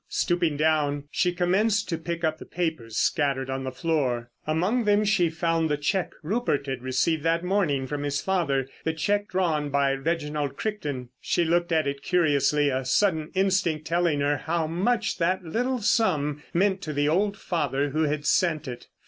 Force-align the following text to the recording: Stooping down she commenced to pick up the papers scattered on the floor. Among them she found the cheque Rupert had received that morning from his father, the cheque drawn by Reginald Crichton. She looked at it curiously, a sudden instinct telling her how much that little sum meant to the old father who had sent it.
Stooping 0.09 0.57
down 0.57 1.03
she 1.11 1.31
commenced 1.31 1.87
to 1.89 1.97
pick 1.99 2.23
up 2.23 2.39
the 2.39 2.45
papers 2.47 2.97
scattered 2.97 3.51
on 3.51 3.63
the 3.63 3.71
floor. 3.71 4.31
Among 4.47 4.85
them 4.85 5.05
she 5.05 5.29
found 5.29 5.69
the 5.69 5.77
cheque 5.77 6.13
Rupert 6.23 6.65
had 6.65 6.81
received 6.81 7.21
that 7.21 7.43
morning 7.43 7.85
from 7.85 8.01
his 8.01 8.19
father, 8.19 8.67
the 8.83 8.93
cheque 8.93 9.27
drawn 9.27 9.69
by 9.69 9.93
Reginald 9.93 10.57
Crichton. 10.57 11.09
She 11.21 11.45
looked 11.45 11.71
at 11.71 11.85
it 11.85 12.01
curiously, 12.01 12.69
a 12.69 12.83
sudden 12.83 13.29
instinct 13.35 13.85
telling 13.85 14.21
her 14.21 14.37
how 14.37 14.65
much 14.65 15.19
that 15.19 15.43
little 15.45 15.83
sum 15.83 16.41
meant 16.51 16.81
to 16.81 16.93
the 16.93 17.07
old 17.07 17.37
father 17.37 17.89
who 17.91 18.05
had 18.05 18.25
sent 18.25 18.67
it. 18.67 18.87